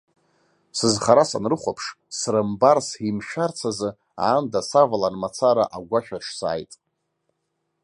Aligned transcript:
Сызхара 0.77 1.23
санрыхәаԥш, 1.29 1.85
срымбарц, 2.17 2.87
имшәарц 3.07 3.59
азы, 3.69 3.89
аанда 4.23 4.61
савалан 4.69 5.15
мацара 5.21 5.65
агәашә 5.75 6.11
аҿы 6.17 6.31
сааит. 6.37 6.71